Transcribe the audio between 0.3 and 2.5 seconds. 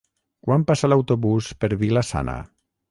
Quan passa l'autobús per Vila-sana?